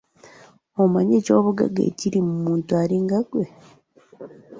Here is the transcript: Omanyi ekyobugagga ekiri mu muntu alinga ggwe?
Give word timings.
Omanyi 0.83 1.13
ekyobugagga 1.19 1.81
ekiri 1.89 2.19
mu 2.27 2.33
muntu 2.43 2.71
alinga 2.81 3.17
ggwe? 3.25 3.45